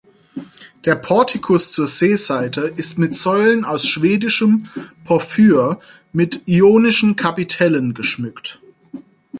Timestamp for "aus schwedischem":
3.65-4.67